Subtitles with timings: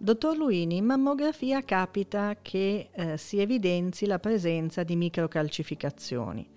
[0.00, 6.48] Dottor Luini, in mammografia capita che eh, si evidenzi la presenza di microcalcificazioni.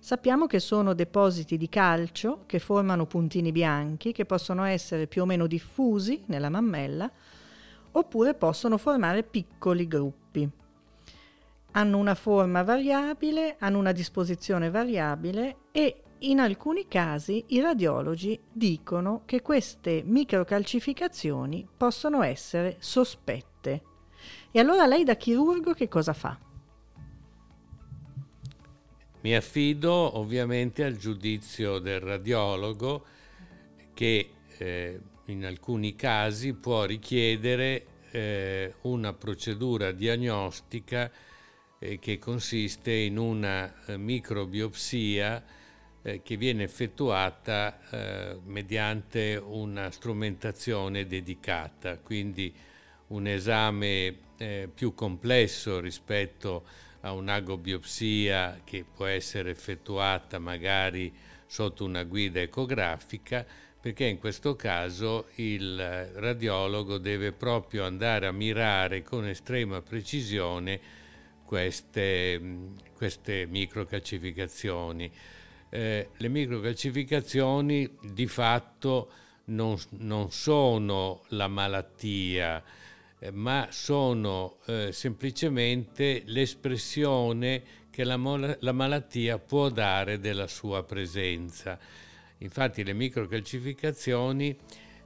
[0.00, 5.26] Sappiamo che sono depositi di calcio che formano puntini bianchi che possono essere più o
[5.26, 7.08] meno diffusi nella mammella
[7.92, 10.50] oppure possono formare piccoli gruppi.
[11.70, 19.22] Hanno una forma variabile, hanno una disposizione variabile e in alcuni casi i radiologi dicono
[19.24, 23.82] che queste microcalcificazioni possono essere sospette.
[24.50, 26.38] E allora lei da chirurgo che cosa fa?
[29.22, 33.04] Mi affido ovviamente al giudizio del radiologo
[33.94, 41.10] che eh, in alcuni casi può richiedere eh, una procedura diagnostica
[41.78, 45.60] eh, che consiste in una eh, microbiopsia
[46.02, 52.54] eh, che viene effettuata eh, mediante una strumentazione dedicata, quindi
[53.08, 54.30] un esame
[54.74, 56.64] più complesso rispetto
[57.02, 61.12] a un'agobiopsia che può essere effettuata magari
[61.46, 63.44] sotto una guida ecografica,
[63.80, 65.76] perché in questo caso il
[66.14, 70.80] radiologo deve proprio andare a mirare con estrema precisione
[71.44, 72.40] queste,
[72.94, 75.12] queste microcalcificazioni.
[75.74, 79.10] Eh, le microcalcificazioni di fatto
[79.44, 82.62] non, non sono la malattia,
[83.18, 88.18] eh, ma sono eh, semplicemente l'espressione che la,
[88.60, 91.78] la, malattia può dare della sua presenza.
[92.38, 94.54] Infatti le microcalcificazioni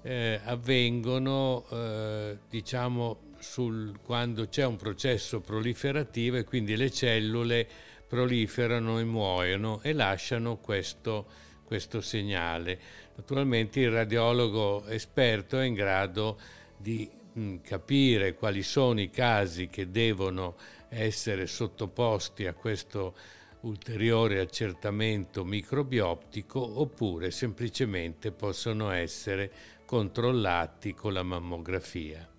[0.00, 7.68] eh, avvengono eh, diciamo, sul, quando c'è un processo proliferativo e quindi le cellule
[8.14, 11.26] proliferano e muoiono e lasciano questo,
[11.64, 12.78] questo segnale.
[13.16, 16.38] Naturalmente il radiologo esperto è in grado
[16.76, 20.54] di Mm, capire quali sono i casi che devono
[20.88, 23.16] essere sottoposti a questo
[23.62, 29.50] ulteriore accertamento microbiottico oppure semplicemente possono essere
[29.84, 32.33] controllati con la mammografia.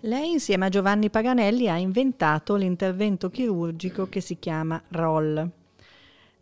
[0.00, 5.50] Lei insieme a Giovanni Paganelli ha inventato l'intervento chirurgico che si chiama ROL.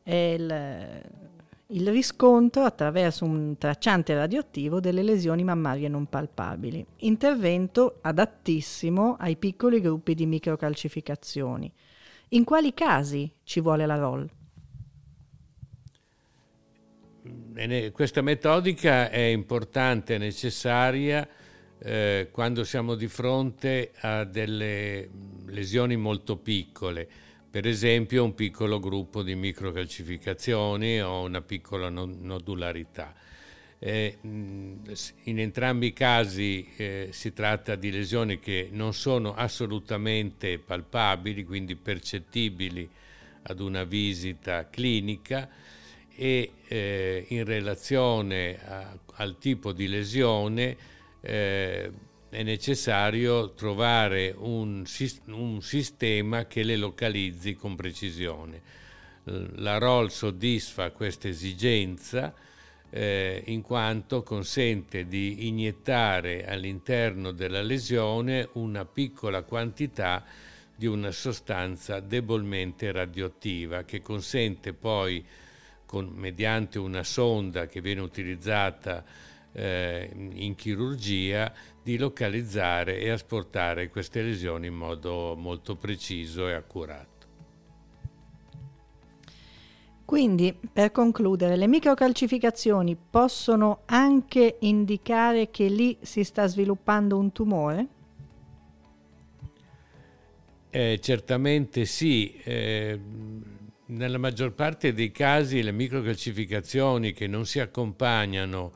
[0.02, 1.02] È il
[1.72, 9.82] il riscontro attraverso un tracciante radioattivo delle lesioni mammarie non palpabili, intervento adattissimo ai piccoli
[9.82, 11.70] gruppi di microcalcificazioni.
[12.28, 14.30] In quali casi ci vuole la ROL?
[17.92, 21.28] Questa metodica è importante e necessaria
[21.80, 25.08] eh, quando siamo di fronte a delle
[25.46, 27.08] lesioni molto piccole
[27.50, 33.14] per esempio un piccolo gruppo di microcalcificazioni o una piccola nodularità.
[33.80, 41.44] Eh, in entrambi i casi eh, si tratta di lesioni che non sono assolutamente palpabili,
[41.44, 42.88] quindi percettibili
[43.42, 45.48] ad una visita clinica
[46.14, 50.76] e eh, in relazione a, al tipo di lesione
[51.20, 51.90] eh,
[52.30, 54.84] è necessario trovare un,
[55.26, 58.60] un, sistema che le localizzi con precisione.
[59.56, 62.34] La ROL soddisfa questa esigenza
[62.90, 70.24] eh, in quanto consente di iniettare all'interno della lesione una piccola quantità
[70.74, 75.24] di una sostanza debolmente radioattiva che consente poi,
[75.84, 79.04] con, mediante una sonda che viene utilizzata
[79.52, 87.16] eh, in chirurgia di localizzare e asportare queste lesioni in modo molto preciso e accurato.
[90.04, 97.86] Quindi, per concludere, le microcalcificazioni possono anche indicare che lì si sta sviluppando un tumore?
[100.70, 102.32] Eh, certamente sì.
[102.42, 102.98] Eh,
[103.86, 108.72] nella maggior parte dei casi le microcalcificazioni che non si accompagnano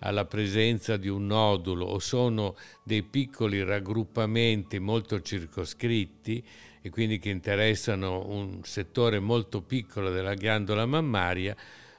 [0.00, 6.44] alla presenza di un nodulo o sono dei piccoli raggruppamenti molto circoscritti
[6.82, 11.56] e quindi che interessano un settore molto piccolo della ghiandola mammaria,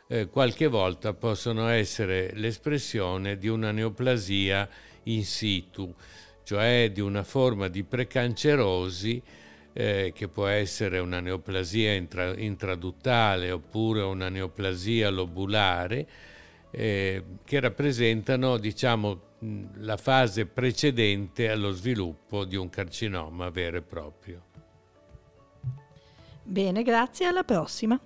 [0.07, 4.69] eh, qualche volta possono essere l'espressione di una neoplasia
[5.03, 5.93] in situ,
[6.43, 9.21] cioè di una forma di precancerosi
[9.73, 16.07] eh, che può essere una neoplasia intra- intraduttale oppure una neoplasia lobulare,
[16.71, 19.21] eh, che rappresentano diciamo,
[19.75, 24.41] la fase precedente allo sviluppo di un carcinoma vero e proprio.
[26.43, 27.99] Bene, grazie, alla prossima.